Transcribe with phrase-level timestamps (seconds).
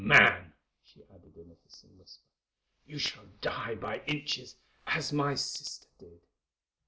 [0.03, 2.25] Man!" she added in a hissing whisper,
[2.87, 4.55] "you shall die by inches
[4.87, 6.19] as my sister did."